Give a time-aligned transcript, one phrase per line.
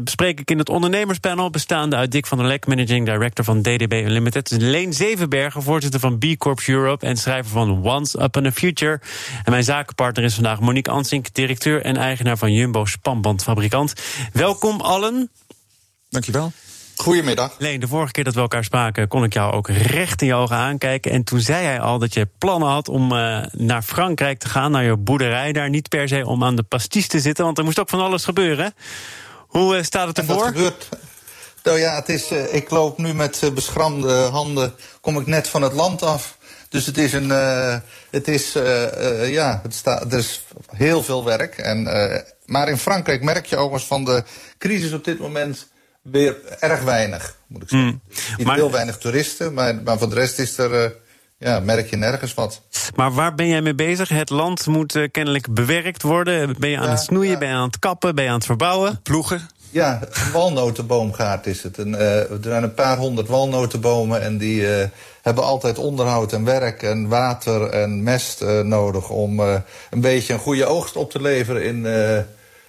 [0.00, 3.92] Bespreek ik in het ondernemerspanel, bestaande uit Dick van der Lek, managing director van DDB
[3.92, 4.50] Unlimited.
[4.50, 9.00] Leen Zevenbergen, voorzitter van B Corp Europe en schrijver van Once Upon a Future.
[9.44, 13.92] En mijn zakenpartner is vandaag Monique Ansink, directeur en eigenaar van Jumbo Spanbandfabrikant.
[14.32, 15.30] Welkom allen.
[16.10, 16.52] Dankjewel.
[16.96, 17.54] Goedemiddag.
[17.58, 20.34] Leen, de vorige keer dat we elkaar spraken, kon ik jou ook recht in je
[20.34, 21.10] ogen aankijken.
[21.10, 24.70] En toen zei hij al dat je plannen had om uh, naar Frankrijk te gaan,
[24.70, 25.70] naar je boerderij daar.
[25.70, 28.24] Niet per se om aan de pasties te zitten, want er moest ook van alles
[28.24, 28.74] gebeuren.
[29.58, 30.46] Hoe uh, staat het ervoor?
[30.46, 30.88] Gebeurt.
[31.62, 35.48] Nou ja, het is, uh, ik loop nu met uh, beschramde handen, kom ik net
[35.48, 36.38] van het land af.
[36.68, 37.30] Dus het is een,
[38.10, 38.52] het is,
[39.22, 40.44] ja, het staat, er is
[40.76, 41.58] heel veel werk.
[41.58, 41.82] En,
[42.46, 44.24] maar in Frankrijk merk je overigens van de
[44.58, 45.68] crisis op dit moment
[46.02, 47.88] weer erg weinig, moet ik zeggen.
[47.88, 48.00] Mm.
[48.36, 50.96] Niet maar, heel weinig toeristen, maar, maar voor de rest is er,
[51.38, 52.62] ja, merk je nergens wat.
[52.94, 54.08] Maar waar ben jij mee bezig?
[54.08, 56.56] Het land moet uh, kennelijk bewerkt worden.
[56.58, 57.38] Ben je aan ja, het snoeien, ja.
[57.38, 59.00] ben je aan het kappen, ben je aan het verbouwen?
[59.02, 59.48] Ploegen?
[59.70, 61.78] Ja, een walnotenboomgaard is het.
[61.78, 64.66] Uh, er zijn een paar honderd walnotenbomen en die
[65.22, 70.66] hebben altijd onderhoud en werk en water en mest nodig om een beetje een goede
[70.66, 71.86] oogst op te leveren in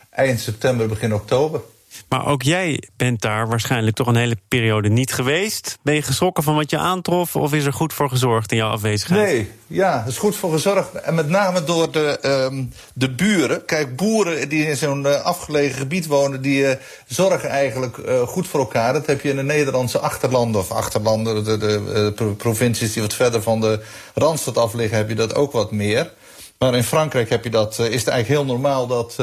[0.09, 1.61] eind september, begin oktober.
[2.09, 5.77] Maar ook jij bent daar waarschijnlijk toch een hele periode niet geweest.
[5.81, 8.69] Ben je geschrokken van wat je aantrof of is er goed voor gezorgd in jouw
[8.69, 9.27] afwezigheid?
[9.27, 10.93] Nee, ja, er is goed voor gezorgd.
[10.93, 12.19] En met name door de,
[12.51, 13.65] um, de buren.
[13.65, 16.71] Kijk, boeren die in zo'n uh, afgelegen gebied wonen, die uh,
[17.07, 18.93] zorgen eigenlijk uh, goed voor elkaar.
[18.93, 23.13] Dat heb je in de Nederlandse achterlanden of achterlanden, de, de, de provincies die wat
[23.13, 26.11] verder van de Randstad af liggen, heb je dat ook wat meer.
[26.59, 29.15] Maar in Frankrijk heb je dat, is het eigenlijk heel normaal dat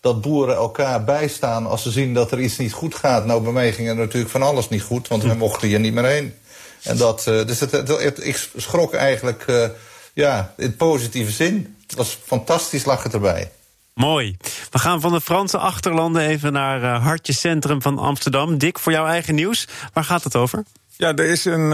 [0.00, 3.26] dat boeren elkaar bijstaan als ze zien dat er iets niet goed gaat.
[3.26, 5.94] Nou, bij mij ging er natuurlijk van alles niet goed, want we mochten hier niet
[5.94, 6.34] meer heen.
[6.82, 9.66] En dat, uh, dus het, het, het, ik schrok eigenlijk uh,
[10.12, 11.76] ja, in positieve zin.
[11.86, 13.50] Het was fantastisch, lag het erbij.
[13.94, 14.36] Mooi.
[14.70, 18.58] We gaan van de Franse achterlanden even naar uh, Hartje Centrum van Amsterdam.
[18.58, 20.64] Dick, voor jouw eigen nieuws, waar gaat het over?
[20.96, 21.70] Ja, er is een,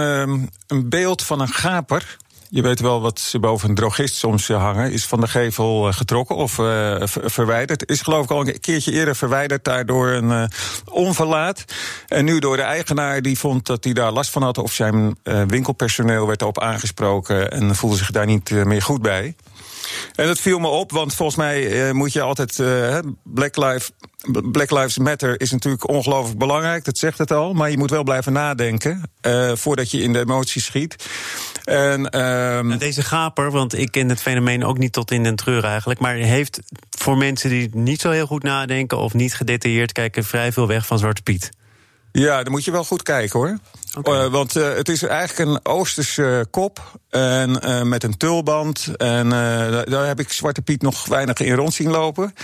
[0.67, 2.17] een beeld van een gaper
[2.51, 4.93] je weet wel wat ze boven een drogist soms eh, hangen.
[4.93, 7.91] Is van de gevel eh, getrokken of uh, verwijderd.
[7.91, 10.51] Is geloof ik al een keertje eerder verwijderd daardoor een
[10.85, 11.65] onverlaat.
[12.09, 14.59] En nu door de eigenaar die vond dat hij daar last van had.
[14.59, 19.35] Of zijn winkelpersoneel werd op aangesproken en voelde zich daar niet meer goed bij.
[20.15, 22.59] En dat viel me op, want volgens mij uh, moet je altijd.
[22.59, 23.91] Uh, Black, Lives,
[24.53, 27.53] Black Lives Matter is natuurlijk ongelooflijk belangrijk, dat zegt het al.
[27.53, 30.97] Maar je moet wel blijven nadenken uh, voordat je in de emoties schiet.
[31.65, 32.79] En, um...
[32.79, 36.01] Deze gaper, want ik ken het fenomeen ook niet tot in den treur eigenlijk.
[36.01, 36.61] Maar heeft
[36.99, 40.87] voor mensen die niet zo heel goed nadenken of niet gedetailleerd kijken, vrij veel weg
[40.87, 41.51] van Zwarte Piet.
[42.19, 43.59] Ja, dan moet je wel goed kijken hoor.
[43.99, 44.25] Okay.
[44.25, 46.95] Uh, want uh, het is eigenlijk een Oosterse kop.
[47.11, 48.97] En uh, met een tulband.
[48.97, 52.35] En daar heb ik Zwarte Piet nog weinig in rond zien lopen.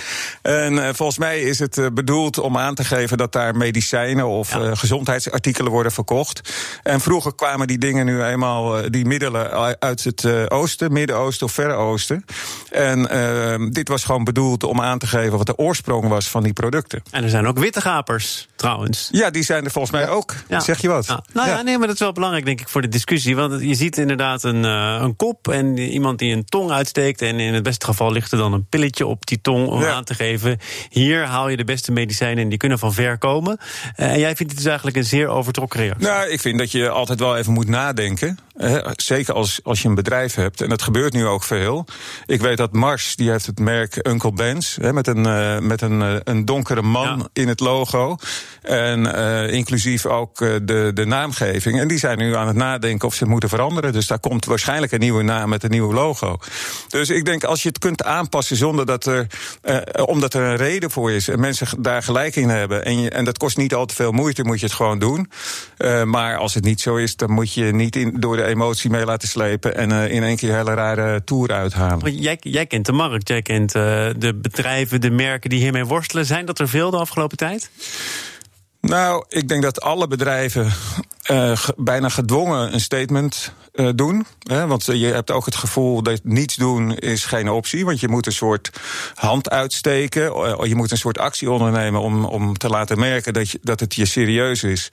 [0.43, 4.75] En volgens mij is het bedoeld om aan te geven dat daar medicijnen of ja.
[4.75, 6.53] gezondheidsartikelen worden verkocht.
[6.83, 11.75] En vroeger kwamen die dingen nu eenmaal, die middelen, uit het oosten, Midden-Oosten of Verre
[11.75, 12.25] Oosten.
[12.71, 16.43] En ehm, dit was gewoon bedoeld om aan te geven wat de oorsprong was van
[16.43, 17.03] die producten.
[17.11, 19.09] En er zijn ook witte gapers, trouwens.
[19.11, 20.35] Ja, die zijn er volgens mij ook.
[20.49, 20.61] Ja.
[20.61, 21.07] Zeg je wat?
[21.07, 21.25] Ja.
[21.33, 23.37] Nou ja, nee, maar dat is wel belangrijk, denk ik, voor de discussie.
[23.37, 27.23] Want je ziet inderdaad een, uh, een kop en iemand die een tong uitsteekt.
[27.23, 30.05] En in het beste geval ligt er dan een pilletje op die tong om aan
[30.05, 30.59] te geven.
[30.89, 33.59] Hier haal je de beste medicijnen en die kunnen van ver komen.
[33.97, 36.07] Uh, en jij vindt het dus eigenlijk een zeer overtrokken reactie.
[36.07, 38.39] Nou, ik vind dat je altijd wel even moet nadenken.
[38.97, 40.61] Zeker als, als je een bedrijf hebt.
[40.61, 41.87] En dat gebeurt nu ook veel.
[42.27, 44.77] Ik weet dat Mars, die heeft het merk Uncle Ben's.
[44.81, 47.29] Hè, met een, met een, een donkere man ja.
[47.33, 48.17] in het logo.
[48.63, 49.07] En
[49.51, 51.81] inclusief ook de, de naamgeving.
[51.81, 53.93] En die zijn nu aan het nadenken of ze het moeten veranderen.
[53.93, 56.37] Dus daar komt waarschijnlijk een nieuwe naam met een nieuw logo.
[56.89, 59.27] Dus ik denk als je het kunt aanpassen zonder dat er,
[60.07, 62.85] omdat er een reden voor is en mensen daar gelijk in hebben.
[62.85, 65.31] En, je, en dat kost niet al te veel moeite, moet je het gewoon doen.
[66.05, 69.05] Maar als het niet zo is, dan moet je niet in, door de emotie mee
[69.05, 72.15] laten slepen en uh, in één keer hele rare tour uithalen.
[72.15, 76.27] Jij, jij kent de markt, jij kent de bedrijven, de merken die hiermee worstelen.
[76.27, 77.71] Zijn dat er veel de afgelopen tijd?
[78.81, 80.73] Nou, ik denk dat alle bedrijven
[81.31, 84.27] uh, bijna gedwongen een statement uh, doen.
[84.39, 84.67] Hè?
[84.67, 87.85] Want je hebt ook het gevoel dat niets doen is geen optie.
[87.85, 88.71] Want je moet een soort
[89.15, 90.23] hand uitsteken.
[90.69, 93.95] Je moet een soort actie ondernemen om, om te laten merken dat, je, dat het
[93.95, 94.89] je serieus is.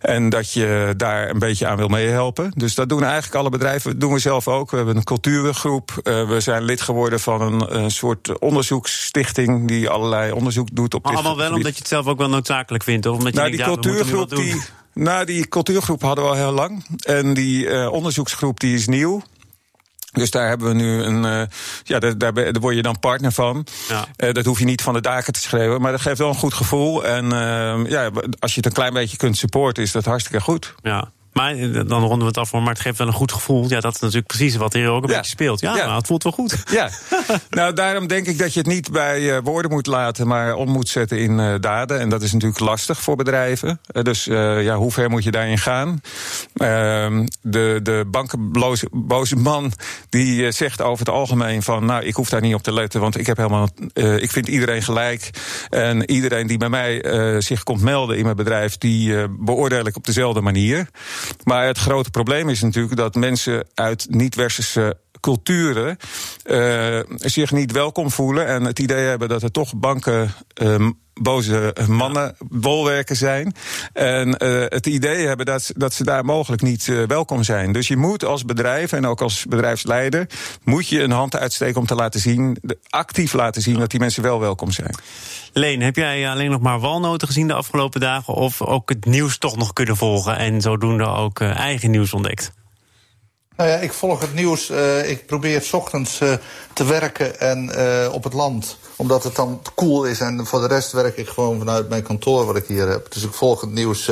[0.00, 2.52] En dat je daar een beetje aan wil meehelpen.
[2.56, 3.90] Dus dat doen eigenlijk alle bedrijven.
[3.90, 4.70] Dat doen we zelf ook.
[4.70, 5.90] We hebben een cultuurgroep.
[6.02, 11.04] Uh, we zijn lid geworden van een, een soort onderzoeksstichting die allerlei onderzoek doet op
[11.04, 13.06] maar allemaal wel omdat je het zelf ook wel noodzakelijk vindt?
[13.06, 14.44] Of omdat je nou, denkt, die ja, cultuurgroep doen?
[14.44, 14.62] die.
[14.94, 16.84] Nou, die cultuurgroep hadden we al heel lang.
[17.04, 19.22] En die uh, onderzoeksgroep die is nieuw.
[20.12, 21.24] Dus daar hebben we nu een.
[21.24, 21.42] Uh,
[21.82, 23.66] ja, daar, daar, word je dan partner van.
[23.88, 24.06] Ja.
[24.16, 25.80] Uh, dat hoef je niet van de daken te schrijven.
[25.80, 27.04] Maar dat geeft wel een goed gevoel.
[27.06, 30.74] En uh, ja, als je het een klein beetje kunt supporten, is dat hartstikke goed.
[30.82, 31.10] Ja.
[31.34, 33.68] Maar eh, dan ronden we het af voor, maar het geeft wel een goed gevoel.
[33.68, 35.16] Ja, dat is natuurlijk precies wat hier ook een Ja.
[35.16, 35.60] beetje speelt.
[35.60, 35.86] Ja, Ja.
[35.86, 36.56] maar het voelt wel goed.
[36.70, 36.90] Ja,
[37.50, 40.68] nou daarom denk ik dat je het niet bij eh, woorden moet laten, maar om
[40.70, 42.00] moet zetten in eh, daden.
[42.00, 43.80] En dat is natuurlijk lastig voor bedrijven.
[44.02, 46.00] Dus ja, hoe ver moet je daarin gaan?
[46.54, 49.72] Ehm, de de bankenboze boze man
[50.08, 53.18] die zegt over het algemeen van, nou ik hoef daar niet op te letten, want
[53.18, 53.68] ik heb helemaal,
[54.18, 55.30] ik vind iedereen gelijk.
[55.70, 57.04] En iedereen die bij mij
[57.40, 60.88] zich komt melden in mijn bedrijf, die beoordeel ik op dezelfde manier.
[61.44, 65.96] Maar het grote probleem is natuurlijk dat mensen uit niet-westerse culturen
[66.44, 71.76] uh, zich niet welkom voelen en het idee hebben dat er toch banken uh, boze
[71.88, 73.54] mannen, bolwerken zijn.
[73.92, 77.72] En uh, het idee hebben dat, dat ze daar mogelijk niet uh, welkom zijn.
[77.72, 80.28] Dus je moet als bedrijf en ook als bedrijfsleider...
[80.64, 82.58] moet je een hand uitsteken om te laten zien,
[82.88, 83.78] actief laten zien...
[83.78, 84.94] dat die mensen wel welkom zijn.
[85.52, 88.34] Leen, heb jij alleen nog maar walnoten gezien de afgelopen dagen...
[88.34, 90.36] of ook het nieuws toch nog kunnen volgen...
[90.36, 92.52] en zodoende ook eigen nieuws ontdekt?
[93.56, 94.70] Nou ja, ik volg het nieuws.
[94.70, 96.34] Uh, ik probeer s ochtends uh,
[96.72, 98.78] te werken en uh, op het land.
[98.96, 100.20] Omdat het dan cool is.
[100.20, 103.12] En voor de rest werk ik gewoon vanuit mijn kantoor wat ik hier heb.
[103.12, 104.10] Dus ik volg het nieuws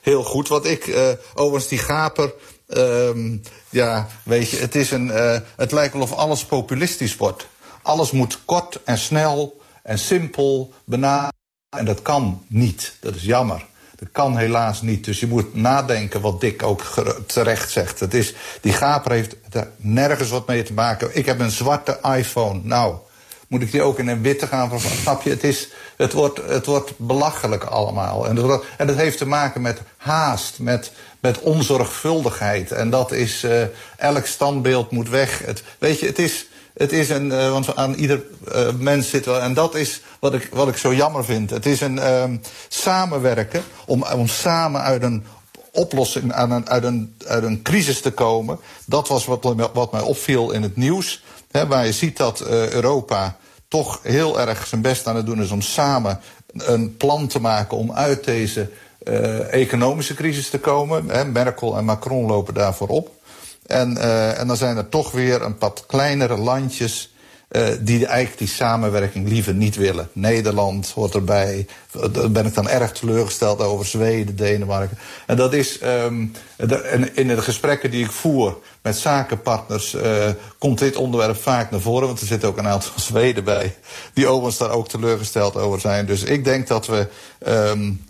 [0.00, 0.48] heel goed.
[0.48, 0.96] Wat ik,
[1.34, 2.34] overigens die gaper...
[2.66, 5.08] Um, ja, weet je, het, is een,
[5.56, 7.46] het lijkt wel of alles populistisch wordt.
[7.82, 11.38] Alles moet kort en snel en simpel benaderen.
[11.76, 12.96] En dat kan niet.
[13.00, 13.66] Dat is jammer.
[14.00, 15.04] Dat kan helaas niet.
[15.04, 16.82] Dus je moet nadenken wat Dick ook
[17.26, 18.00] terecht zegt.
[18.00, 21.10] Het is, die gaper heeft er nergens wat mee te maken.
[21.12, 22.60] Ik heb een zwarte iPhone.
[22.62, 22.94] Nou,
[23.48, 24.80] moet ik die ook in een witte gaan?
[24.80, 25.30] Snap je?
[25.30, 28.26] Het, is, het, wordt, het wordt belachelijk allemaal.
[28.26, 32.72] En dat, en dat heeft te maken met haast, met, met onzorgvuldigheid.
[32.72, 33.62] En dat is, uh,
[33.96, 35.42] elk standbeeld moet weg.
[35.44, 36.46] Het, weet je, het is...
[36.80, 38.22] Het is een, uh, want aan ieder
[38.54, 41.50] uh, mens zit wel, en dat is wat ik, wat ik zo jammer vind.
[41.50, 42.24] Het is een uh,
[42.68, 45.24] samenwerken om, om samen uit een
[45.72, 48.58] oplossing, aan een, uit, een, uit een crisis te komen.
[48.86, 51.22] Dat was wat, wat mij opviel in het nieuws.
[51.50, 53.36] Waar je ziet dat uh, Europa
[53.68, 56.20] toch heel erg zijn best aan het doen is om samen
[56.52, 58.70] een plan te maken om uit deze
[59.50, 61.32] economische crisis te komen.
[61.32, 63.19] Merkel en Macron lopen daarvoor op.
[63.70, 67.14] En, uh, en dan zijn er toch weer een wat kleinere landjes
[67.50, 70.08] uh, die eigenlijk die samenwerking liever niet willen.
[70.12, 71.66] Nederland hoort erbij.
[72.12, 74.98] Daar ben ik dan erg teleurgesteld over Zweden, Denemarken.
[75.26, 80.26] En dat is de, in de gesprekken die ik voer met zakenpartners uh,
[80.58, 82.06] komt dit onderwerp vaak naar voren.
[82.06, 83.74] Want er zitten ook een aantal Zweden bij
[84.12, 86.06] die overigens daar ook teleurgesteld over zijn.
[86.06, 87.08] Dus ik denk dat we.
[87.46, 88.08] Um,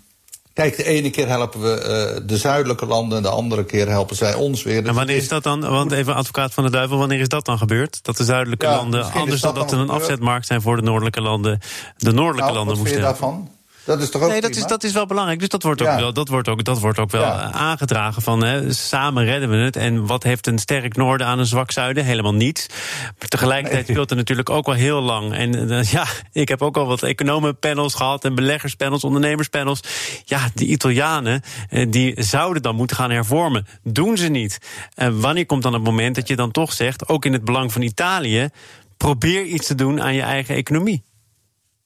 [0.60, 4.16] Kijk, de ene keer helpen we uh, de zuidelijke landen en de andere keer helpen
[4.16, 4.86] zij ons weer.
[4.86, 7.58] En wanneer is dat dan, want even advocaat van de duivel, wanneer is dat dan
[7.58, 7.98] gebeurd?
[8.02, 10.82] Dat de zuidelijke Ja, landen, anders dat dan dat er een afzetmarkt zijn voor de
[10.82, 11.58] noordelijke landen,
[11.96, 13.20] de noordelijke nou, landen moesten helpen?
[13.20, 13.50] daarvan?
[13.84, 15.38] Dat is toch ook Nee, dat is, dat is wel belangrijk.
[15.38, 15.96] Dus dat wordt ook Ja.
[15.96, 17.52] wel, dat wordt ook, dat wordt ook wel Ja.
[17.52, 19.76] aangedragen van hè, samen redden we het.
[19.76, 22.04] En wat heeft een sterk noorden aan een zwak zuiden?
[22.04, 22.66] Helemaal niets.
[23.18, 23.96] Maar tegelijkertijd Nee.
[23.96, 25.34] speelt er natuurlijk ook wel heel lang.
[25.34, 29.80] En eh, ja, ik heb ook al wat economenpanels gehad en beleggerspanels, ondernemerspanels.
[30.24, 33.66] Ja, de Italianen eh, die zouden dan moeten gaan hervormen.
[33.82, 34.58] Doen ze niet.
[34.94, 37.72] En wanneer komt dan het moment dat je dan toch zegt, ook in het belang
[37.72, 38.48] van Italië,
[38.96, 41.02] probeer iets te doen aan je eigen economie?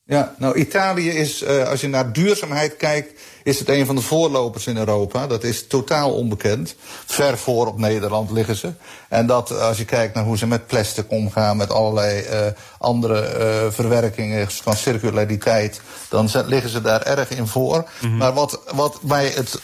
[0.07, 4.01] Ja, nou Italië is, uh, als je naar duurzaamheid kijkt, is het een van de
[4.01, 5.27] voorlopers in Europa.
[5.27, 6.75] Dat is totaal onbekend.
[7.05, 8.73] Ver voor op Nederland liggen ze.
[9.09, 12.51] En dat uh, als je kijkt naar hoe ze met plastic omgaan, met allerlei uh,
[12.77, 17.77] andere uh, verwerkingen van circulariteit, dan liggen ze daar erg in voor.
[17.77, 18.17] Mm -hmm.
[18.17, 19.59] Maar wat, wat mij het,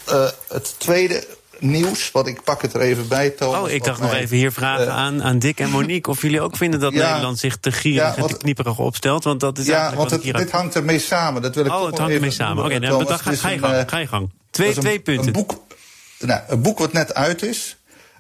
[0.48, 1.28] het tweede
[1.62, 3.60] nieuws, wat ik pak het er even bij, Thomas.
[3.62, 6.12] Oh, ik dacht nog mij, even hier vragen uh, aan, aan Dick en Monique...
[6.12, 7.08] of jullie ook vinden dat Ja.
[7.10, 9.24] Nederland zich te gierig Ja, en te knieperig opstelt.
[9.24, 11.42] Want dat is Ja, eigenlijk want wat het, dit hangt ermee samen.
[11.42, 12.64] Dat wil ik oh, het hangt ermee samen.
[12.66, 13.74] Oké, nou, dan ga, is ga je gang.
[13.74, 14.30] eh, Ga je gang.
[14.50, 15.26] Twee, een- twee punten.
[15.28, 15.64] Een boek,
[16.20, 17.76] nou, een boek wat net uit is.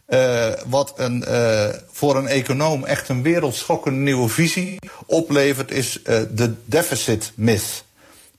[0.05, 6.19] eh, wat een, eh, voor een econoom echt een wereldschokkende nieuwe visie oplevert, is eh,
[6.31, 7.83] de Deficit Myth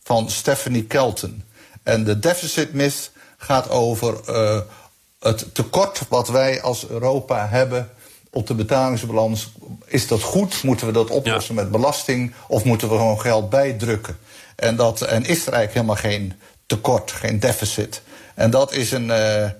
[0.04, 1.42] van Stephanie Kelton.
[1.82, 4.58] En de Deficit Myth gaat over eh,
[5.22, 7.90] het tekort wat wij als Europa hebben
[8.30, 9.52] op de betalingsbalans,
[9.86, 10.62] is dat goed?
[10.62, 14.16] Moeten we dat oplossen met belasting of moeten we gewoon geld bijdrukken?
[14.56, 16.32] En, dat, en is er eigenlijk helemaal geen
[16.66, 18.02] tekort, geen deficit?
[18.34, 19.50] En dat is een, uh, uh,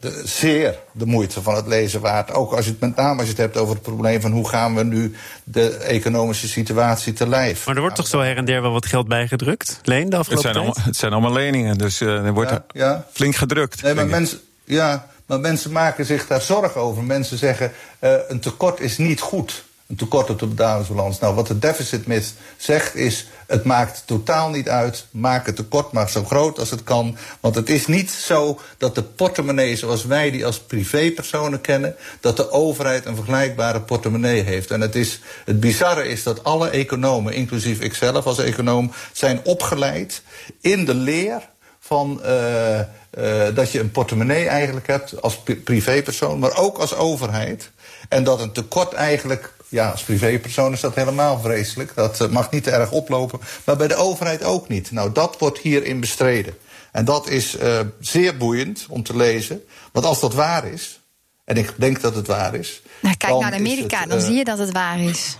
[0.00, 2.32] de, zeer de moeite van het lezen waard.
[2.32, 4.48] Ook als je het met name als je het hebt over het probleem van hoe
[4.48, 7.66] gaan we nu de economische situatie te lijf.
[7.66, 9.80] Maar er wordt toch zo her en der wel wat geld bijgedrukt?
[9.82, 10.76] Leen, de afgelopen het zijn, tijd?
[10.76, 13.06] allemaal, het zijn allemaal leningen, dus uh, er wordt Ja, ja.
[13.12, 13.82] flink gedrukt.
[13.82, 14.40] Nee, maar mensen,
[14.72, 17.02] ja, maar mensen maken zich daar zorgen over.
[17.02, 19.64] Mensen zeggen, eh, een tekort is niet goed.
[19.92, 21.18] Een tekort op de betalingsbalans.
[21.18, 23.28] Nou, wat de deficit myth zegt is...
[23.46, 25.06] het maakt totaal niet uit.
[25.10, 27.16] Maak het tekort maar zo groot als het kan.
[27.40, 31.96] Want het is niet zo dat de portemonnee zoals wij die als privépersonen kennen...
[32.20, 34.70] dat de overheid een vergelijkbare portemonnee heeft.
[34.70, 38.92] En het, is, het bizarre is dat alle economen, inclusief ikzelf als econoom...
[39.12, 40.22] zijn opgeleid
[40.60, 41.48] in de leer
[41.80, 42.80] van uh,
[43.18, 47.70] uh, dat je een portemonnee eigenlijk hebt als pri- privépersoon, maar ook als overheid.
[48.08, 51.94] En dat een tekort eigenlijk, ja, als privépersoon is dat helemaal vreselijk.
[51.94, 54.90] Dat uh, mag niet te erg oplopen, maar bij de overheid ook niet.
[54.90, 56.54] Nou, dat wordt hierin bestreden.
[56.92, 57.56] En dat is
[58.00, 59.64] zeer boeiend om te lezen.
[59.92, 61.00] Want als dat waar is,
[61.44, 62.82] en ik denk dat het waar is.
[63.00, 65.36] Nou, kijk naar Amerika, het, dan eh, zie je dat het waar is.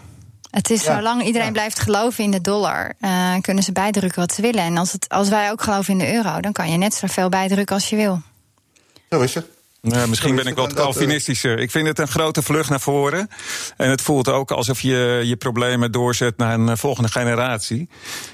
[0.52, 1.52] Het is Ja, zolang iedereen ja.
[1.52, 4.62] blijft geloven in de dollar, eh, kunnen ze bijdrukken wat ze willen.
[4.62, 7.28] En als, het, als wij ook geloven in de euro, dan kan je net zoveel
[7.28, 8.23] bijdrukken als je wil.
[9.11, 9.47] Zo is het.
[9.80, 11.59] Nou, misschien ben ik wat eh, Calvinistischer.
[11.59, 13.28] Ik vind het een grote vlucht naar voren.
[13.76, 17.88] En het voelt ook alsof je je problemen doorzet naar een eh, volgende generatie.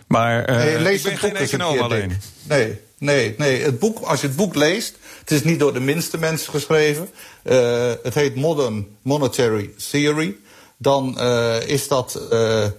[0.07, 2.21] Maar eh, Nee, lees ik ben het geen econoom alleen.
[2.43, 3.63] Nee, nee, nee.
[3.63, 7.09] Het boek, als je het boek leest, het is niet door de minste mensen geschreven.
[7.43, 10.37] Eh, het heet Modern Monetary Theory.
[10.79, 12.15] Dan eh, is dat.
[12.31, 12.71] eh, eh,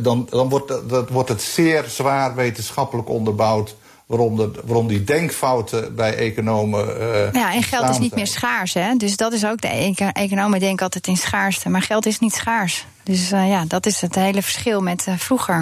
[0.00, 3.74] dan, dan wordt, dat- wordt het zeer zwaar wetenschappelijk onderbouwd.
[4.06, 7.00] Waarom, de, waarom die denkfouten bij economen.
[7.00, 8.74] eh, Ja, en geld is niet meer schaars.
[8.74, 8.94] Hè?
[8.96, 11.68] Dus dat is ook de eco- economen denken altijd in schaarste.
[11.68, 12.86] Maar geld is niet schaars.
[13.04, 15.54] Dus eh, ja, dat is het hele verschil met eh, vroeger.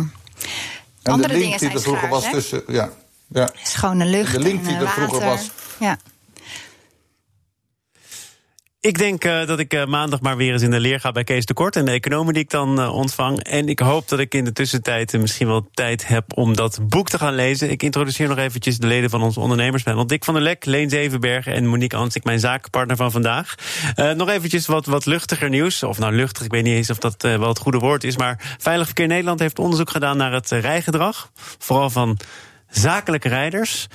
[1.03, 2.23] En Andere de link dingen die zijn er vroeger schaars.
[2.25, 2.33] was hè?
[2.33, 2.63] tussen.
[2.75, 2.91] Ja,
[3.27, 3.51] ja.
[3.63, 4.33] Schone lucht.
[4.33, 5.29] De link en, die eh, er vroeger water.
[5.37, 5.51] was.
[5.79, 5.99] Ja.
[8.87, 11.25] Ik denk eh, dat ik eh, maandag maar weer eens in de leer ga bij
[11.25, 13.43] Kees de Kort en de economen die ik dan eh, ontvang.
[13.43, 17.09] En ik hoop dat ik in de tussentijd misschien wel tijd heb om dat boek
[17.09, 17.71] te gaan lezen.
[17.71, 20.07] Ik introduceer nog eventjes de leden van ons ondernemerspanel.
[20.07, 23.55] Dick van der Lek, Leen Zevenbergen en Monique Ansik, mijn zakenpartner van vandaag.
[24.17, 25.83] Nog eventjes wat, wat luchtiger nieuws.
[25.83, 28.17] Of nou luchtig, ik weet niet eens of dat wel het goede woord is.
[28.17, 31.31] Maar Veilig Verkeer Nederland heeft onderzoek gedaan naar het rijgedrag.
[31.59, 32.19] Vooral van
[32.69, 33.87] zakelijke rijders.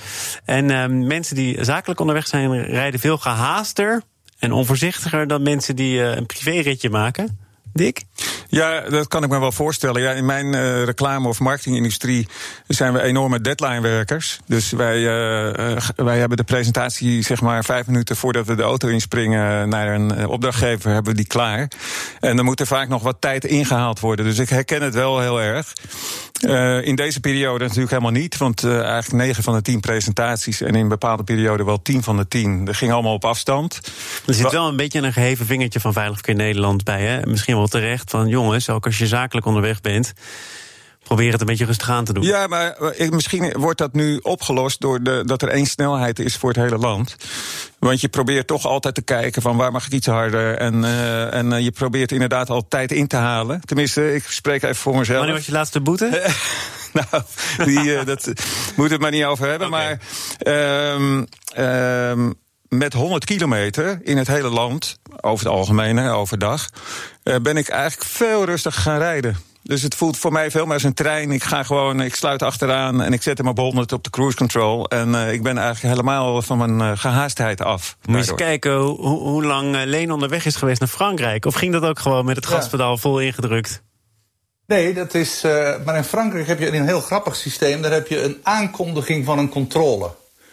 [0.44, 4.02] En eh, mensen die zakelijk onderweg zijn, rijden veel gehaaster
[4.42, 7.38] en onvoorzichtiger dan mensen die eh, een privéritje maken.
[7.72, 8.02] Dick?
[8.48, 10.02] Ja, dat kan ik me wel voorstellen.
[10.02, 12.28] Ja, in mijn eh, reclame- of marketingindustrie
[12.66, 14.40] zijn we enorme deadline-werkers.
[14.46, 18.88] Dus wij, eh, wij hebben de presentatie, zeg maar, vijf minuten voordat we de auto
[18.88, 21.68] inspringen naar een opdrachtgever, hebben we die klaar.
[22.20, 24.24] En dan moet er vaak nog wat tijd ingehaald worden.
[24.24, 25.72] Dus ik herken het wel heel erg.
[26.42, 30.60] Eh, in deze periode natuurlijk helemaal niet, want eh, eigenlijk 9 van de 10 presentaties
[30.60, 32.64] en in een bepaalde periode wel 10 van de 10.
[32.64, 33.80] Dat ging allemaal op afstand.
[34.26, 37.02] Er zit wel een beetje een geheven vingertje van Veilig Verkeer Nederland bij.
[37.02, 37.26] Hè?
[37.26, 40.12] Misschien wel terecht van jongens, ook als je zakelijk onderweg bent,
[41.14, 42.24] probeer het een beetje rustig aan te doen.
[42.24, 46.36] Ja, maar eh, misschien wordt dat nu opgelost door de, dat er één snelheid is
[46.36, 47.16] voor het hele land.
[47.78, 50.56] Want je probeert toch altijd te kijken van waar mag ik iets harder.
[50.56, 53.60] En, eh, en eh, je probeert inderdaad al tijd in te halen.
[53.60, 55.18] Tenminste, ik spreek even voor mezelf.
[55.18, 56.30] Wanneer was je laatste boete?
[57.10, 57.22] nou,
[57.64, 58.32] die, dat
[58.76, 59.70] moet het maar niet over hebben.
[59.70, 59.98] Maar
[60.38, 62.30] ehm, ehm,
[62.68, 66.68] met 100 kilometer in het hele land, over het algemeen, overdag,
[67.22, 69.36] eh, ben ik eigenlijk veel rustiger gaan rijden.
[69.62, 71.30] Dus het voelt voor mij veel meer als een trein.
[71.30, 74.36] Ik ga gewoon, ik sluit achteraan en ik zet hem op 100 op de cruise
[74.36, 74.88] control.
[74.88, 77.96] En eh, ik ben eigenlijk helemaal van mijn eh, gehaastheid af.
[78.04, 81.44] Moet je eens kijken hoe, hoe lang eh, Leen onderweg is geweest naar Frankrijk.
[81.44, 82.50] Of ging dat ook gewoon met het Ja.
[82.50, 83.82] gaspedaal vol ingedrukt?
[84.66, 85.44] Nee, dat is.
[85.44, 87.82] eh, maar in Frankrijk heb je een heel grappig systeem.
[87.82, 90.10] Daar heb je een aankondiging van een controle.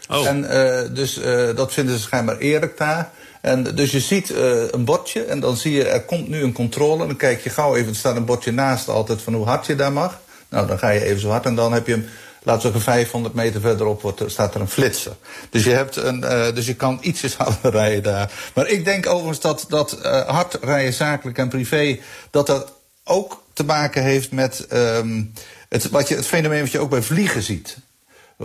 [0.09, 0.27] Oh.
[0.27, 3.09] En eh, dus eh, dat vinden ze schijnbaar eerlijk daar.
[3.41, 6.53] En dus je ziet eh, een bordje en dan zie je er komt nu een
[6.53, 7.07] controle.
[7.07, 9.75] Dan kijk je gauw even, er staat een bordje naast altijd van hoe hard je
[9.75, 10.19] daar mag.
[10.49, 12.05] Nou, dan ga je even zo hard en dan heb je hem.
[12.43, 15.15] Laten we zeggen 500 meter verderop wordt, er- staat er een flitser.
[15.49, 18.31] Dus je, hebt een, eh, dus je kan ietsjes harder rijden daar.
[18.53, 21.99] Maar ik denk overigens dat, dat eh, hard rijden, zakelijk en privé...
[22.31, 25.23] dat dat ook te maken heeft met ehm,
[25.69, 27.77] het, wat je, het fenomeen wat je ook bij vliegen ziet.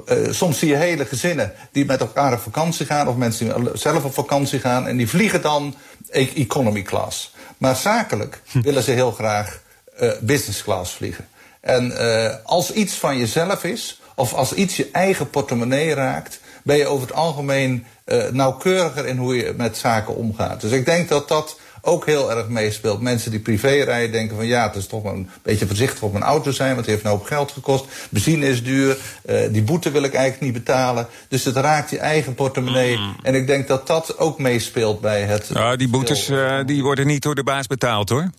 [0.06, 3.76] Eh, soms zie je hele gezinnen die met elkaar op vakantie gaan, of mensen die
[3.76, 5.74] zelf op vakantie gaan, en die vliegen dan
[6.10, 7.34] e- economy class.
[7.58, 9.60] Maar zakelijk willen ze heel graag
[9.96, 11.28] eh, business class vliegen.
[11.60, 16.76] En eh, als iets van jezelf is, of als iets je eigen portemonnee raakt, ben
[16.76, 20.60] je over het algemeen uh, nauwkeuriger in hoe je met zaken omgaat.
[20.60, 23.00] Dus ik denk dat dat ook heel erg meespeelt.
[23.00, 26.24] Mensen die privé rijden denken van ja, het is toch een beetje voorzichtig op mijn
[26.24, 27.86] auto zijn, want het heeft een hoop geld gekost.
[28.08, 31.06] Benzine is duur, uh, die boete wil ik eigenlijk niet betalen.
[31.28, 32.96] Dus het raakt je eigen portemonnee.
[32.96, 33.16] Mm.
[33.22, 35.50] En ik denk dat dat ook meespeelt bij het.
[35.52, 38.30] Ja, die boetes uh, die worden niet door de baas betaald hoor.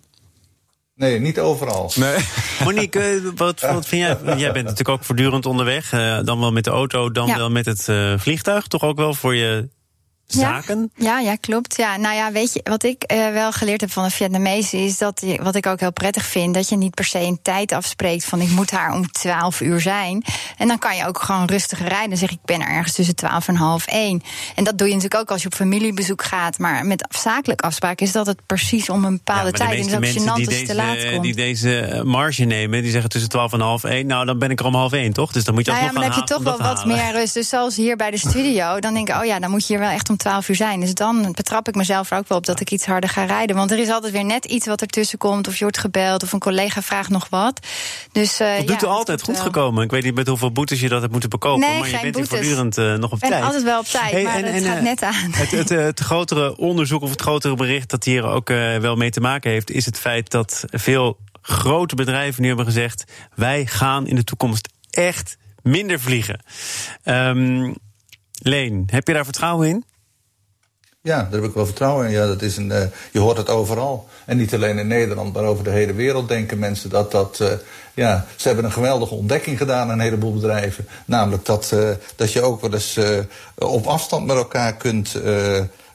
[0.95, 1.91] Nee, niet overal.
[1.95, 2.15] Nee.
[2.63, 4.37] Monique, eh, wat, wat vind jij?
[4.37, 5.91] Jij bent natuurlijk ook voortdurend onderweg.
[5.91, 7.37] Uh, dan wel met de auto, dan ja.
[7.37, 8.67] wel met het uh, vliegtuig.
[8.67, 9.69] Toch ook wel voor je
[10.27, 10.91] zaken.
[10.95, 11.77] Ja, ja, klopt.
[11.77, 14.97] Ja, nou ja, weet je, wat ik uh, wel geleerd heb van de Vietnamese is
[14.97, 17.71] dat, je, wat ik ook heel prettig vind, dat je niet per se een tijd
[17.71, 20.23] afspreekt van ik moet daar om 12 uur zijn.
[20.57, 22.09] En dan kan je ook gewoon rustig rijden.
[22.09, 24.23] Dan zeg ik, ik ben er ergens tussen 12 en half 1.
[24.55, 26.57] En dat doe je natuurlijk ook als je op familiebezoek gaat.
[26.57, 29.85] Maar met zakelijk afspraak is dat het precies om een bepaalde ja, tijd.
[29.85, 31.23] En dat is ook die te laat komt.
[31.23, 34.07] Die deze eh, marge nemen, die zeggen tussen 12 en half 1.
[34.07, 35.31] Nou, dan ben ik er om half 1, toch?
[35.31, 36.85] Dus dan moet je nou ook ja, nog maar dan heb je toch wel wat
[36.85, 37.33] meer rust.
[37.33, 39.81] Dus zoals hier bij de studio, dan denk ik, oh ja, dan moet je hier
[39.81, 40.79] wel echt om 12 uur zijn.
[40.79, 43.55] Dus dan betrap ik mezelf er ook wel op dat ik iets harder ga rijden.
[43.55, 45.47] Want er is altijd weer net iets wat ertussen komt.
[45.47, 47.67] Of je wordt gebeld of een collega vraagt nog wat.
[48.11, 49.83] Dus, uh, dat doet ja, er altijd goed gekomen.
[49.83, 51.59] Ik weet niet met hoeveel boetes je dat hebt moeten bekopen.
[51.59, 52.29] Nee, maar je bent boetes.
[52.29, 53.43] hier voortdurend uh, nog op ben tijd.
[53.43, 55.31] altijd wel op tijd, hey, maar en, het en, gaat uh, net aan.
[55.31, 59.19] Het, het, het, grotere onderzoek of het grotere bericht dat hier ook wel mee te
[59.19, 59.71] maken heeft...
[59.71, 63.03] is het feit dat veel grote bedrijven nu hebben gezegd...
[63.35, 66.39] wij gaan in de toekomst echt minder vliegen.
[67.03, 67.75] Um,
[68.41, 69.83] Leen, heb je daar vertrouwen in?
[71.05, 72.11] Ja, daar heb ik wel vertrouwen in.
[72.11, 72.81] Ja, dat is een, uh,
[73.11, 74.07] je hoort het overal.
[74.25, 77.39] En niet alleen in Nederland, maar over de hele wereld denken mensen dat dat.
[77.41, 77.47] Uh,
[77.93, 80.87] ja, ze hebben een geweldige ontdekking gedaan, een heleboel bedrijven.
[81.05, 82.99] Namelijk dat, uh, dat je ook wel eens
[83.55, 85.15] op afstand met elkaar kunt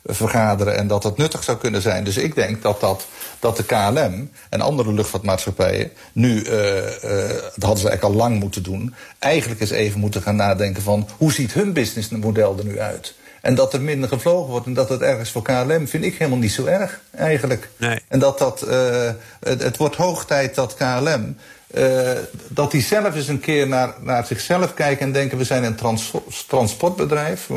[0.05, 2.03] vergaderen en dat dat nuttig zou kunnen zijn.
[2.03, 3.05] Dus ik denk dat, dat,
[3.39, 8.95] dat de KLM en andere luchtvaartmaatschappijen nu, dat hadden ze eigenlijk al lang moeten doen,
[9.19, 13.13] eigenlijk eens even moeten gaan nadenken van hoe ziet hun businessmodel er nu uit?
[13.41, 16.39] En dat er minder gevlogen wordt en dat het ergens voor KLM vind ik helemaal
[16.39, 17.69] niet zo erg eigenlijk.
[17.77, 17.99] Nee.
[18.07, 21.35] En dat dat, uh, het, het, wordt hoog tijd dat KLM.
[21.73, 22.11] Uh,
[22.47, 25.75] dat die zelf eens een keer naar, naar zichzelf kijken en denken: we zijn een
[25.75, 26.11] trans
[26.47, 27.49] transportbedrijf,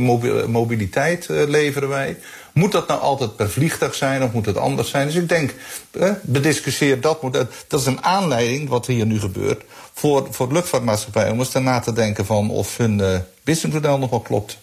[0.46, 2.16] mobiliteit uh, leveren wij.
[2.52, 5.06] Moet dat nou altijd per vliegtuig zijn of moet het anders zijn?
[5.06, 5.54] Dus ik denk,
[5.90, 7.20] eh, bediscussieer dat.
[7.66, 9.62] Dat is een aanleiding, wat hier nu gebeurt,
[9.92, 14.58] voor, voor luchtvaartmaatschappijen om eens daarna te denken van of hun businessmodel nog wel klopt.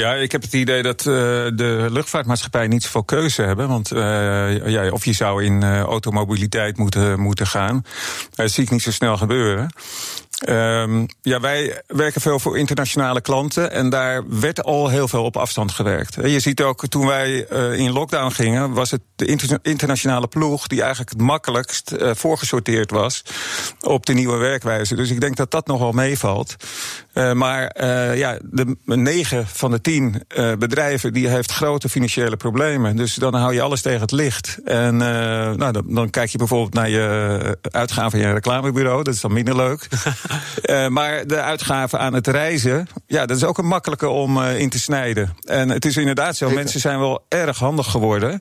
[0.00, 1.14] Ja, ik heb het idee dat uh,
[1.54, 3.68] de luchtvaartmaatschappij niet zoveel keuze hebben.
[3.68, 7.84] Want uh, ja, of je zou in uh, automobiliteit moeten, moeten gaan.
[8.34, 9.70] Dat zie ik niet zo snel gebeuren.
[10.48, 15.36] Um, ja, wij werken veel voor internationale klanten en daar werd al heel veel op
[15.36, 16.14] afstand gewerkt.
[16.14, 20.66] Je ziet ook toen wij uh, in lockdown gingen, was het de inter internationale ploeg
[20.66, 23.22] die eigenlijk het makkelijkst uh, voorgesorteerd was
[23.80, 24.94] op de nieuwe werkwijze.
[24.94, 26.56] Dus ik denk dat dat nog wel meevalt.
[27.14, 30.22] Uh, maar ja, de negen van de tien
[30.58, 32.96] bedrijven die heeft grote financiële problemen.
[32.96, 34.58] Dus dan hou je alles tegen het licht.
[34.64, 39.02] En nou, dan, dan, kijk je bijvoorbeeld naar je uitgaven in je reclamebureau.
[39.02, 39.88] Dat is dan minder leuk.
[40.62, 44.58] Uh, maar de uitgaven aan het reizen, ja, dat is ook een makkelijke om uh,
[44.58, 45.36] in te snijden.
[45.44, 48.38] En het is inderdaad zo, mensen zijn wel erg handig geworden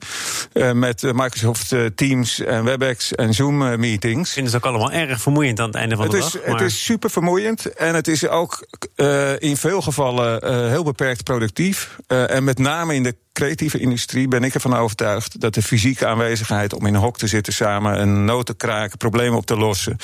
[0.54, 4.34] uh, met Microsoft Teams en WebEx en Zoom meetings.
[4.34, 6.46] Vinden ze ook allemaal erg vermoeiend aan het einde van het de is, dag.
[6.46, 6.52] Maar...
[6.52, 8.68] Het is super vermoeiend en het is ook
[9.38, 11.98] in veel gevallen heel beperkt productief.
[12.08, 16.74] en met name in de creatieve industrie ben ik ervan overtuigd dat de fysieke aanwezigheid
[16.74, 19.98] om in een hok te zitten samen, een noot te kraken, problemen op te lossen,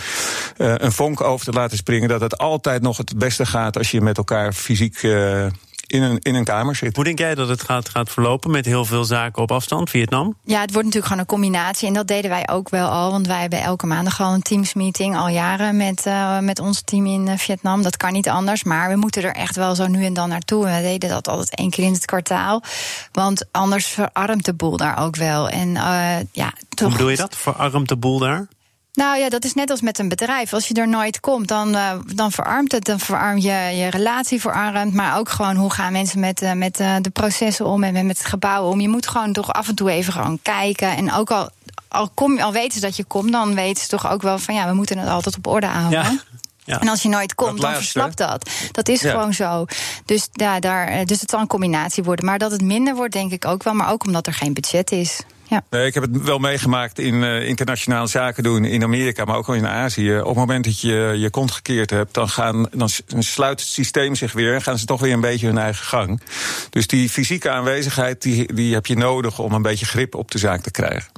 [0.57, 4.01] een vonk over te laten springen, dat het altijd nog het beste gaat als je
[4.01, 5.03] met elkaar fysiek.
[5.03, 5.45] Uh,
[5.87, 6.95] in een, in een kamer zit.
[6.95, 10.35] Hoe denk jij dat het gaat, gaat verlopen met heel veel zaken op afstand, Vietnam?
[10.43, 11.87] Ja, het wordt natuurlijk gewoon een combinatie.
[11.87, 13.11] En dat deden wij ook wel al.
[13.11, 17.05] Want wij hebben elke maandag al een teamsmeeting, al jaren met, uh, met ons team
[17.05, 17.81] in uh, Vietnam.
[17.81, 18.63] Dat kan niet anders.
[18.63, 20.65] Maar we moeten er echt wel zo nu en dan naartoe.
[20.65, 22.63] We deden dat altijd één keer in het kwartaal.
[23.11, 25.49] Want anders verarmt de boel daar ook wel.
[25.49, 26.87] En uh, ja, toch.
[26.87, 27.35] Hoe bedoel je dat?
[27.35, 28.47] Verarmt de boel daar?
[28.95, 30.53] Nou ja, dat is net als met een bedrijf.
[30.53, 32.85] Als je er nooit komt, dan, uh, dan verarmt het.
[32.85, 34.93] Dan verarmt je je relatie verarmt.
[34.93, 38.17] Maar ook gewoon hoe gaan mensen met, uh, met uh, de processen om en met
[38.17, 38.81] het gebouw om.
[38.81, 40.95] Je moet gewoon toch af en toe even gewoon kijken.
[40.95, 41.49] En ook al,
[41.87, 44.55] al, kom, al weten ze dat je komt, dan weten ze toch ook wel van
[44.55, 46.01] ja, we moeten het altijd op orde houden.
[46.01, 46.19] Ja.
[46.63, 46.79] Ja.
[46.79, 48.49] En als je nooit komt, dan verslapt dat.
[48.71, 49.11] Dat is ja.
[49.11, 49.65] gewoon zo.
[50.05, 52.25] Dus, ja, daar, dus het zal een combinatie worden.
[52.25, 53.73] Maar dat het minder wordt, denk ik ook wel.
[53.73, 55.21] Maar ook omdat er geen budget is.
[55.47, 55.63] Ja.
[55.69, 59.47] Nee, ik heb het wel meegemaakt in uh, internationale zaken doen in Amerika, maar ook
[59.47, 60.19] wel in Azië.
[60.19, 64.15] Op het moment dat je je kont gekeerd hebt, dan, gaan, dan sluit het systeem
[64.15, 66.21] zich weer en gaan ze toch weer een beetje hun eigen gang.
[66.69, 70.37] Dus die fysieke aanwezigheid, die, die heb je nodig om een beetje grip op de
[70.37, 71.11] zaak te krijgen.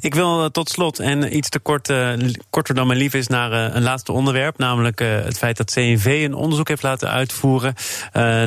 [0.00, 2.12] Ik wil tot slot, en iets te kort, uh,
[2.50, 4.58] korter dan mijn lief is, naar uh, een laatste onderwerp.
[4.58, 7.74] Namelijk het feit dat CNV een onderzoek heeft laten uitvoeren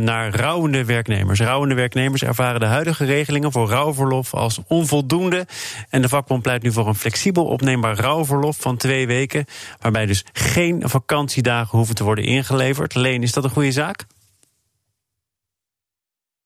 [0.03, 1.39] naar rouwende werknemers.
[1.39, 5.47] Rouwende werknemers ervaren de huidige regelingen voor rouwverlof als onvoldoende.
[5.89, 9.45] En de vakbond pleit nu voor een flexibel opneembaar rouwverlof van twee weken.
[9.79, 12.95] Waarbij dus geen vakantiedagen hoeven te worden ingeleverd.
[12.95, 14.05] Leen, is dat een goede zaak?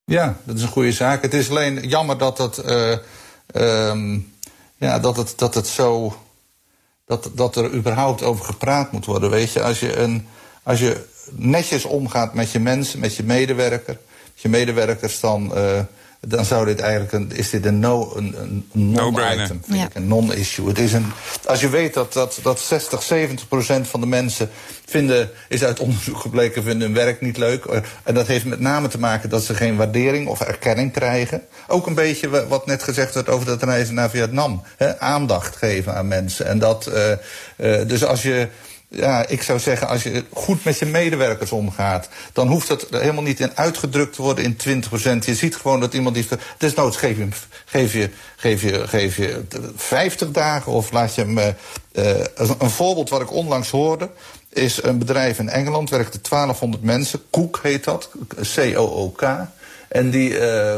[0.05, 1.21] Ja, dat is een goede zaak.
[1.21, 2.97] Het is alleen jammer dat uh,
[3.89, 4.33] um,
[4.79, 6.15] ja, dat het, dat het zo.
[7.05, 9.29] Dat, dat er überhaupt over gepraat moet worden.
[9.29, 10.27] Weet je, als je, een,
[10.63, 13.97] als je netjes omgaat met je mensen, met je medewerker.
[14.33, 15.51] Met je medewerkers, dan.
[15.57, 15.79] Uh,
[16.19, 19.87] dan zou dit eigenlijk een, is dit een, no, een, een non-item, ja.
[19.93, 20.67] een non-issue.
[20.67, 21.11] Het is een,
[21.45, 24.49] als je weet dat, dat, dat 60, 70 procent van de mensen
[24.85, 27.65] vinden, is uit onderzoek gebleken, vinden hun werk niet leuk.
[28.03, 31.41] En dat heeft met name te maken dat ze geen waardering of erkenning krijgen.
[31.67, 34.63] Ook een beetje wat net gezegd werd over dat reizen naar Vietnam.
[34.77, 36.45] Hè, aandacht geven aan mensen.
[36.45, 37.11] En dat, uh,
[37.57, 38.47] uh, dus als je
[38.89, 43.23] ja, ik zou zeggen, als je goed met je medewerkers omgaat, dan hoeft dat helemaal
[43.23, 45.25] niet in uitgedrukt te worden in 20%.
[45.25, 46.27] Je ziet gewoon dat iemand die.
[46.57, 47.27] Desnoods geef je,
[47.65, 49.43] geef je, geef je, geef je
[49.75, 51.37] 50 dagen of laat je hem.
[51.37, 51.47] Uh,
[52.59, 54.09] een voorbeeld wat ik onlangs hoorde.
[54.49, 57.21] Is een bedrijf in Engeland, werkte 1200 mensen.
[57.31, 58.09] Cook heet dat,
[58.55, 59.37] C-O-O-K.
[59.87, 60.75] En die uh,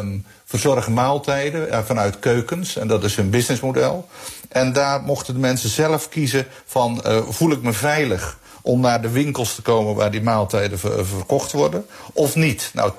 [0.52, 2.76] verzorgen maaltijden vanuit keukens.
[2.76, 4.08] En dat is hun businessmodel.
[4.50, 9.02] En daar mochten de mensen zelf kiezen van uh, voel ik me veilig om naar
[9.02, 11.86] de winkels te komen waar die maaltijden ver verkocht worden.
[12.14, 12.72] Of niet.
[12.74, 12.92] Nou,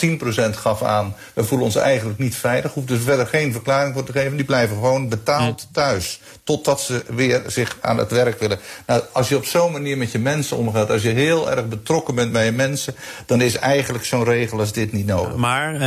[0.52, 2.72] 10% gaf aan, we voelen ons eigenlijk niet veilig.
[2.72, 4.36] Hoeft dus verder geen verklaring voor te geven.
[4.36, 6.20] Die blijven gewoon betaald thuis.
[6.44, 8.58] Totdat ze weer zich aan het werk willen.
[8.86, 12.14] Nou, als je op zo'n manier met je mensen omgaat, als je heel erg betrokken
[12.14, 12.94] bent bij je mensen,
[13.26, 15.36] dan is eigenlijk zo'n regel als dit niet nodig.
[15.36, 15.80] Maar uh,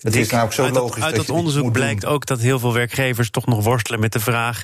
[0.00, 0.94] het is nou ook zo uit logisch.
[0.94, 2.10] Dat, uit dat, onderzoek blijkt doen.
[2.10, 4.62] ook dat heel veel werkgevers toch nog worstelen met de vraag: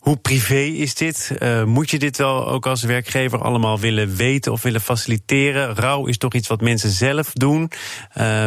[0.00, 1.32] hoe privé is dit?
[1.38, 5.74] Uh, moet je dit wel ook als werkgever allemaal willen weten of willen faciliteren?
[5.74, 7.70] Rouw is toch iets wat mensen zelf doen.
[8.18, 8.44] Uh,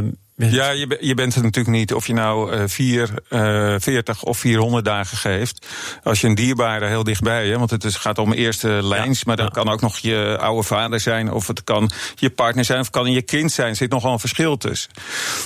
[0.47, 4.38] ja, je, je bent het natuurlijk niet of je nou uh, 4, uh, 40 of
[4.38, 5.67] 400 dagen geeft.
[6.04, 9.23] Als je een dierbare heel dichtbij, hè, want het is, gaat om eerste lijns, ja,
[9.25, 9.62] maar dat ja.
[9.62, 12.95] kan ook nog je oude vader zijn, of het kan je partner zijn, of het
[12.95, 13.69] kan je kind zijn.
[13.69, 14.91] Er zit nogal een verschil tussen.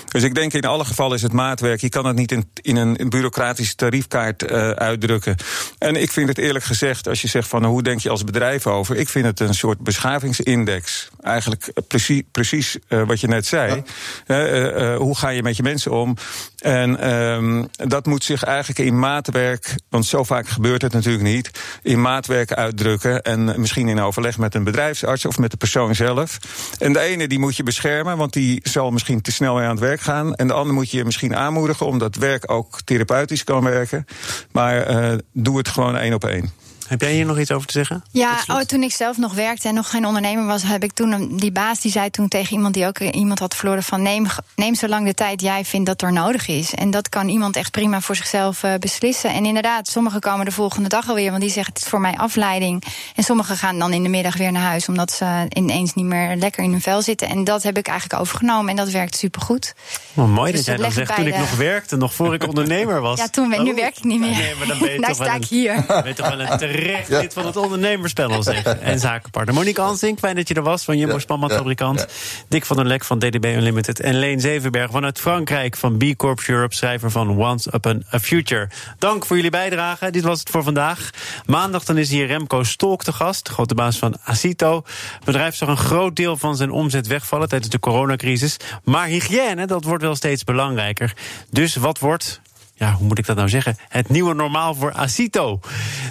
[0.08, 1.82] Dus ik denk in alle gevallen is het maatwerk.
[1.82, 5.36] Je kan het niet in, in een bureaucratische tariefkaart uh, uitdrukken.
[5.77, 8.67] En ik vind het eerlijk gezegd, als je zegt van hoe denk je als bedrijf
[8.67, 11.10] over, ik vind het een soort beschavingsindex.
[11.21, 13.84] Eigenlijk precies, precies uh, wat je net zei.
[14.27, 14.82] Ja.
[14.83, 16.17] Uh, hoe ga je met je mensen om?
[16.59, 21.51] En um, dat moet zich eigenlijk in maatwerk, want zo vaak gebeurt het natuurlijk niet,
[21.81, 23.21] in maatwerk uitdrukken.
[23.21, 26.39] En misschien in overleg met een bedrijfsarts of met de persoon zelf.
[26.79, 29.69] En de ene die moet je beschermen, want die zal misschien te snel mee aan
[29.69, 30.35] het werk gaan.
[30.35, 34.05] En de andere moet je misschien aanmoedigen, omdat werk ook therapeutisch kan werken.
[34.51, 36.51] Maar uh, doe het gewoon één op één.
[36.87, 38.03] Heb jij hier nog iets over te zeggen?
[38.11, 41.11] Ja, oh, toen ik zelf nog werkte en nog geen ondernemer was, heb ik toen
[41.11, 44.25] een, die baas die zei toen tegen iemand die ook iemand had verloren: van neem,
[44.55, 46.73] neem zo lang de tijd jij vindt dat er nodig is.
[46.73, 49.29] En dat kan iemand echt prima voor zichzelf uh, beslissen.
[49.29, 52.15] En inderdaad, sommigen komen de volgende dag alweer, want die zeggen het is voor mij
[52.17, 52.83] afleiding.
[53.15, 56.35] En sommigen gaan dan in de middag weer naar huis, omdat ze ineens niet meer
[56.35, 57.29] lekker in hun vel zitten.
[57.29, 59.73] En dat heb ik eigenlijk overgenomen en dat werkt supergoed.
[60.13, 61.29] Oh, mooi dus dat jij dan zegt toen de...
[61.29, 63.19] ik nog werkte, nog voor ik ondernemer was.
[63.23, 63.63] Ja, toen, oh.
[63.63, 64.37] nu werk ik niet meer.
[64.37, 65.83] Nee, maar dan ben je nou toch sta ik hier.
[65.87, 67.19] Ben je toch wel een terecht ja.
[67.19, 68.43] lid van het ondernemerspanel.
[68.81, 69.55] En zakenpartner.
[69.55, 72.07] Monique Ansink, fijn dat je er was van Jumbo Spanmaatfabrikant.
[72.47, 73.99] Dick van der Lek van DDB Unlimited.
[73.99, 78.69] En Leen Zevenberg vanuit Frankrijk van B Corp Europe, schrijver van Once Upon a Future.
[78.99, 80.12] Dank voor jullie bijdrage.
[80.12, 81.09] Dit was het voor vandaag.
[81.45, 84.83] Maandag dan is hier Remco Stolk te gast, grote baas van Acito.
[85.15, 88.57] Het bedrijf zag een groot deel van zijn omzet wegvallen tijdens de coronacrisis.
[88.83, 91.13] Maar hygiëne, dat wordt wel steeds belangrijker.
[91.49, 92.41] Dus wat wordt
[92.75, 93.75] ja, hoe moet ik dat nou zeggen?
[93.88, 95.59] Het nieuwe normaal voor Acito.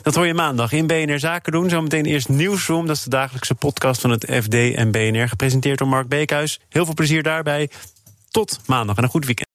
[0.02, 1.68] Dat hoor je maandag in BNR Zaken doen.
[1.68, 2.86] Zometeen eerst Nieuwsroom.
[2.86, 5.28] Dat is de dagelijkse podcast van het FD en BNR.
[5.28, 6.60] Gepresenteerd door Mark Beekhuis.
[6.68, 7.70] Heel veel plezier daarbij.
[8.30, 9.48] Tot maandag en een goed weekend.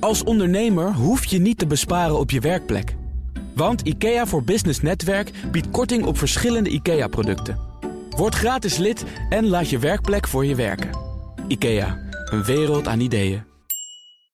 [0.00, 2.94] Als ondernemer hoef je niet te besparen op je werkplek.
[3.54, 7.58] Want IKEA voor Business Netwerk biedt korting op verschillende IKEA-producten.
[8.10, 10.90] Word gratis lid en laat je werkplek voor je werken.
[11.48, 11.98] IKEA,
[12.30, 13.47] een wereld aan ideeën.